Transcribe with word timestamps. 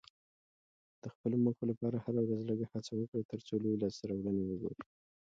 د 1.01 1.03
خپلو 1.13 1.35
موخو 1.43 1.63
لپاره 1.71 1.97
هره 2.05 2.21
ورځ 2.27 2.41
لږه 2.49 2.67
هڅه 2.73 2.91
وکړه، 2.95 3.27
ترڅو 3.31 3.53
لویې 3.63 3.77
لاسته 3.83 4.03
راوړنې 4.09 4.43
وګورې. 4.45 4.83